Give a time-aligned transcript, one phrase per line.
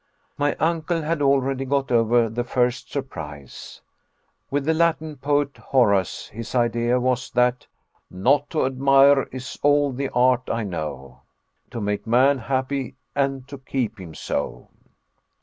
[0.35, 3.81] My uncle had already got over the first surprise.
[4.49, 7.67] With the Latin poet Horace his idea was that
[8.09, 11.21] Not to admire is all the art I know,
[11.69, 14.69] To make man happy and to keep him so.